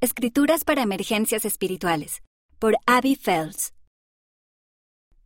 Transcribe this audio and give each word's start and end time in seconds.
Escrituras 0.00 0.62
para 0.62 0.82
Emergencias 0.82 1.44
Espirituales, 1.44 2.22
por 2.60 2.76
Abby 2.86 3.16
Fells. 3.16 3.74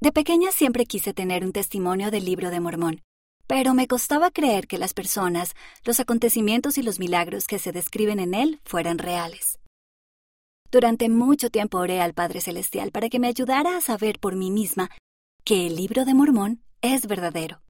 De 0.00 0.12
pequeña 0.12 0.50
siempre 0.50 0.86
quise 0.86 1.12
tener 1.12 1.44
un 1.44 1.52
testimonio 1.52 2.10
del 2.10 2.24
libro 2.24 2.48
de 2.48 2.58
Mormón, 2.58 3.02
pero 3.46 3.74
me 3.74 3.86
costaba 3.86 4.30
creer 4.30 4.66
que 4.66 4.78
las 4.78 4.94
personas, 4.94 5.52
los 5.84 6.00
acontecimientos 6.00 6.78
y 6.78 6.82
los 6.82 6.98
milagros 6.98 7.48
que 7.48 7.58
se 7.58 7.70
describen 7.70 8.18
en 8.18 8.32
él 8.32 8.60
fueran 8.64 8.96
reales. 8.96 9.58
Durante 10.70 11.10
mucho 11.10 11.50
tiempo 11.50 11.76
oré 11.76 12.00
al 12.00 12.14
Padre 12.14 12.40
Celestial 12.40 12.92
para 12.92 13.10
que 13.10 13.18
me 13.18 13.28
ayudara 13.28 13.76
a 13.76 13.82
saber 13.82 14.18
por 14.20 14.36
mí 14.36 14.50
misma 14.50 14.88
que 15.44 15.66
el 15.66 15.76
libro 15.76 16.06
de 16.06 16.14
Mormón 16.14 16.62
es 16.80 17.06
verdadero. 17.06 17.60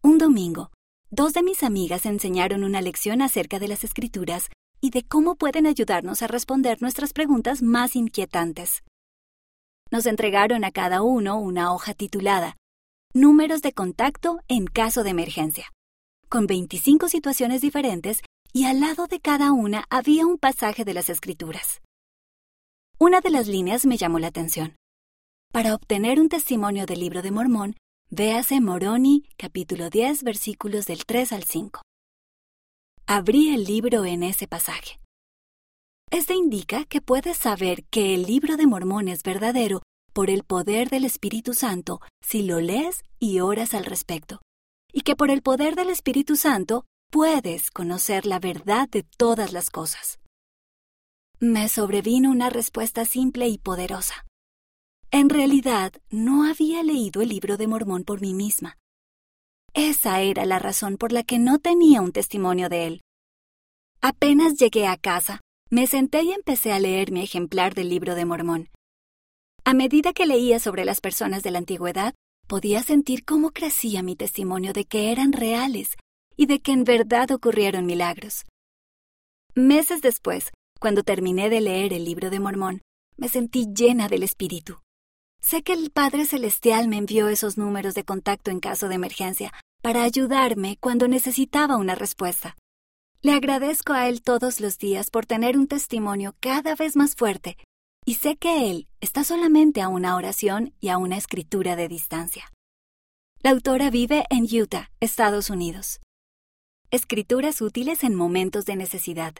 Un 0.00 0.16
domingo, 0.16 0.70
dos 1.10 1.34
de 1.34 1.42
mis 1.42 1.62
amigas 1.62 2.06
enseñaron 2.06 2.64
una 2.64 2.80
lección 2.80 3.20
acerca 3.20 3.58
de 3.58 3.68
las 3.68 3.84
escrituras 3.84 4.48
y 4.86 4.90
de 4.90 5.02
cómo 5.02 5.34
pueden 5.34 5.66
ayudarnos 5.66 6.22
a 6.22 6.28
responder 6.28 6.80
nuestras 6.80 7.12
preguntas 7.12 7.60
más 7.60 7.96
inquietantes. 7.96 8.84
Nos 9.90 10.06
entregaron 10.06 10.62
a 10.62 10.70
cada 10.70 11.02
uno 11.02 11.40
una 11.40 11.72
hoja 11.72 11.92
titulada 11.92 12.56
Números 13.12 13.62
de 13.62 13.72
contacto 13.72 14.38
en 14.46 14.66
caso 14.66 15.02
de 15.02 15.10
emergencia, 15.10 15.72
con 16.28 16.46
25 16.46 17.08
situaciones 17.08 17.62
diferentes 17.62 18.22
y 18.52 18.66
al 18.66 18.78
lado 18.78 19.08
de 19.08 19.18
cada 19.18 19.50
una 19.50 19.86
había 19.90 20.24
un 20.24 20.38
pasaje 20.38 20.84
de 20.84 20.94
las 20.94 21.10
escrituras. 21.10 21.80
Una 23.00 23.20
de 23.20 23.30
las 23.30 23.48
líneas 23.48 23.86
me 23.86 23.96
llamó 23.96 24.20
la 24.20 24.28
atención. 24.28 24.76
Para 25.52 25.74
obtener 25.74 26.20
un 26.20 26.28
testimonio 26.28 26.86
del 26.86 27.00
libro 27.00 27.22
de 27.22 27.32
Mormón, 27.32 27.74
véase 28.10 28.60
Moroni 28.60 29.24
capítulo 29.36 29.90
10 29.90 30.22
versículos 30.22 30.86
del 30.86 31.04
3 31.06 31.32
al 31.32 31.42
5. 31.42 31.85
Abrí 33.08 33.54
el 33.54 33.62
libro 33.62 34.04
en 34.04 34.24
ese 34.24 34.48
pasaje. 34.48 34.98
Este 36.10 36.34
indica 36.34 36.84
que 36.86 37.00
puedes 37.00 37.36
saber 37.36 37.84
que 37.84 38.14
el 38.14 38.24
libro 38.24 38.56
de 38.56 38.66
Mormón 38.66 39.06
es 39.06 39.22
verdadero 39.22 39.82
por 40.12 40.28
el 40.28 40.42
poder 40.42 40.90
del 40.90 41.04
Espíritu 41.04 41.54
Santo 41.54 42.00
si 42.20 42.42
lo 42.42 42.60
lees 42.60 43.04
y 43.20 43.38
oras 43.38 43.74
al 43.74 43.84
respecto, 43.84 44.42
y 44.92 45.02
que 45.02 45.14
por 45.14 45.30
el 45.30 45.42
poder 45.42 45.76
del 45.76 45.90
Espíritu 45.90 46.34
Santo 46.34 46.84
puedes 47.12 47.70
conocer 47.70 48.26
la 48.26 48.40
verdad 48.40 48.88
de 48.88 49.04
todas 49.04 49.52
las 49.52 49.70
cosas. 49.70 50.18
Me 51.38 51.68
sobrevino 51.68 52.28
una 52.32 52.50
respuesta 52.50 53.04
simple 53.04 53.46
y 53.46 53.58
poderosa. 53.58 54.26
En 55.12 55.28
realidad, 55.28 55.92
no 56.10 56.42
había 56.42 56.82
leído 56.82 57.22
el 57.22 57.28
libro 57.28 57.56
de 57.56 57.68
Mormón 57.68 58.02
por 58.02 58.20
mí 58.20 58.34
misma. 58.34 58.78
Esa 59.76 60.22
era 60.22 60.46
la 60.46 60.58
razón 60.58 60.96
por 60.96 61.12
la 61.12 61.22
que 61.22 61.38
no 61.38 61.58
tenía 61.58 62.00
un 62.00 62.10
testimonio 62.10 62.70
de 62.70 62.86
él. 62.86 63.00
Apenas 64.00 64.54
llegué 64.54 64.86
a 64.86 64.96
casa, 64.96 65.42
me 65.68 65.86
senté 65.86 66.22
y 66.22 66.32
empecé 66.32 66.72
a 66.72 66.80
leer 66.80 67.12
mi 67.12 67.22
ejemplar 67.22 67.74
del 67.74 67.90
libro 67.90 68.14
de 68.14 68.24
Mormón. 68.24 68.70
A 69.66 69.74
medida 69.74 70.14
que 70.14 70.24
leía 70.24 70.60
sobre 70.60 70.86
las 70.86 71.02
personas 71.02 71.42
de 71.42 71.50
la 71.50 71.58
antigüedad, 71.58 72.14
podía 72.48 72.82
sentir 72.82 73.26
cómo 73.26 73.50
crecía 73.50 74.02
mi 74.02 74.16
testimonio 74.16 74.72
de 74.72 74.86
que 74.86 75.12
eran 75.12 75.34
reales 75.34 75.96
y 76.38 76.46
de 76.46 76.60
que 76.60 76.72
en 76.72 76.84
verdad 76.84 77.30
ocurrieron 77.30 77.84
milagros. 77.84 78.46
Meses 79.54 80.00
después, 80.00 80.52
cuando 80.80 81.02
terminé 81.02 81.50
de 81.50 81.60
leer 81.60 81.92
el 81.92 82.06
libro 82.06 82.30
de 82.30 82.40
Mormón, 82.40 82.80
me 83.18 83.28
sentí 83.28 83.66
llena 83.74 84.08
del 84.08 84.22
Espíritu. 84.22 84.78
Sé 85.46 85.62
que 85.62 85.74
el 85.74 85.92
Padre 85.92 86.26
Celestial 86.26 86.88
me 86.88 86.96
envió 86.96 87.28
esos 87.28 87.56
números 87.56 87.94
de 87.94 88.02
contacto 88.02 88.50
en 88.50 88.58
caso 88.58 88.88
de 88.88 88.96
emergencia 88.96 89.52
para 89.80 90.02
ayudarme 90.02 90.76
cuando 90.80 91.06
necesitaba 91.06 91.76
una 91.76 91.94
respuesta. 91.94 92.56
Le 93.22 93.30
agradezco 93.30 93.92
a 93.92 94.08
Él 94.08 94.22
todos 94.22 94.60
los 94.60 94.76
días 94.76 95.08
por 95.08 95.24
tener 95.24 95.56
un 95.56 95.68
testimonio 95.68 96.34
cada 96.40 96.74
vez 96.74 96.96
más 96.96 97.14
fuerte 97.14 97.56
y 98.04 98.14
sé 98.14 98.34
que 98.34 98.72
Él 98.72 98.88
está 99.00 99.22
solamente 99.22 99.82
a 99.82 99.88
una 99.88 100.16
oración 100.16 100.74
y 100.80 100.88
a 100.88 100.98
una 100.98 101.16
escritura 101.16 101.76
de 101.76 101.86
distancia. 101.86 102.52
La 103.40 103.50
autora 103.50 103.88
vive 103.88 104.24
en 104.30 104.48
Utah, 104.50 104.90
Estados 104.98 105.48
Unidos. 105.48 106.00
Escrituras 106.90 107.60
útiles 107.60 108.02
en 108.02 108.16
momentos 108.16 108.64
de 108.64 108.74
necesidad. 108.74 109.36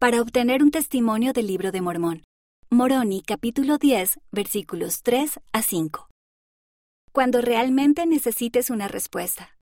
Para 0.00 0.20
obtener 0.20 0.60
un 0.64 0.72
testimonio 0.72 1.32
del 1.32 1.46
libro 1.46 1.70
de 1.70 1.82
Mormón. 1.82 2.24
Moroni 2.70 3.22
capítulo 3.22 3.78
10 3.78 4.18
versículos 4.32 5.02
3 5.02 5.38
a 5.52 5.62
5. 5.62 6.08
Cuando 7.12 7.40
realmente 7.40 8.04
necesites 8.06 8.68
una 8.70 8.88
respuesta. 8.88 9.56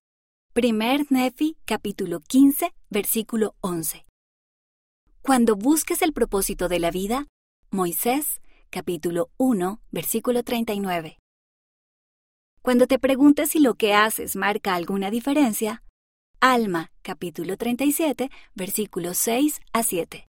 Primer 0.54 1.10
Nefi 1.10 1.58
capítulo 1.66 2.20
15 2.20 2.72
versículo 2.88 3.54
11. 3.60 4.04
Cuando 5.20 5.56
busques 5.56 6.00
el 6.00 6.12
propósito 6.14 6.68
de 6.68 6.78
la 6.78 6.90
vida. 6.90 7.26
Moisés 7.70 8.40
capítulo 8.70 9.30
1 9.36 9.80
versículo 9.90 10.42
39. 10.42 11.18
Cuando 12.62 12.86
te 12.86 12.98
preguntes 12.98 13.50
si 13.50 13.58
lo 13.58 13.74
que 13.74 13.92
haces 13.92 14.36
marca 14.36 14.74
alguna 14.74 15.10
diferencia. 15.10 15.82
Alma 16.40 16.92
capítulo 17.02 17.58
37 17.58 18.30
versículos 18.54 19.18
6 19.18 19.60
a 19.72 19.82
7 19.82 20.31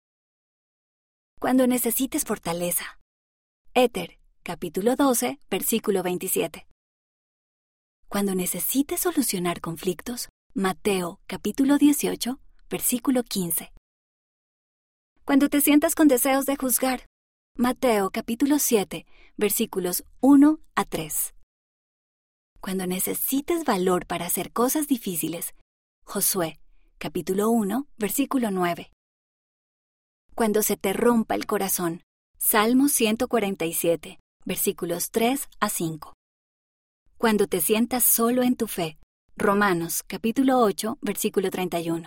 cuando 1.45 1.67
necesites 1.67 2.25
fortaleza. 2.25 2.99
Éter, 3.75 4.19
capítulo 4.43 4.97
12, 4.97 5.39
versículo 5.51 6.03
27. 6.03 6.67
Cuando 8.09 8.35
necesites 8.35 9.01
solucionar 9.01 9.61
conflictos. 9.61 10.31
Mateo, 10.55 11.21
capítulo 11.27 11.77
18, 11.77 12.41
versículo 12.71 13.23
15. 13.25 13.75
Cuando 15.27 15.51
te 15.51 15.61
sientas 15.61 15.95
con 15.95 16.09
deseos 16.09 16.47
de 16.47 16.57
juzgar. 16.57 17.05
Mateo, 17.59 18.09
capítulo 18.09 18.59
7, 18.59 19.05
versículos 19.37 20.03
1 20.21 20.61
a 20.75 20.85
3. 20.87 21.35
Cuando 22.63 22.87
necesites 22.87 23.67
valor 23.67 24.07
para 24.07 24.25
hacer 24.25 24.51
cosas 24.51 24.89
difíciles. 24.89 25.55
Josué, 26.07 26.59
capítulo 26.97 27.51
1, 27.51 27.87
versículo 27.99 28.51
9 28.51 28.94
cuando 30.35 30.63
se 30.63 30.77
te 30.77 30.93
rompa 30.93 31.35
el 31.35 31.47
corazón. 31.47 32.03
Salmo 32.39 32.89
147, 32.89 34.19
versículos 34.45 35.11
3 35.11 35.49
a 35.61 35.69
5. 35.69 36.13
Cuando 37.17 37.47
te 37.47 37.61
sientas 37.61 38.05
solo 38.05 38.43
en 38.43 38.57
tu 38.57 38.67
fe. 38.67 38.99
Romanos 39.37 40.03
capítulo 40.07 40.59
8, 40.59 40.99
versículo 41.01 41.51
31. 41.51 42.03